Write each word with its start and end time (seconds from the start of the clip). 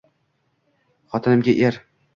Xotinimga– 1.15 1.57
er 1.73 1.83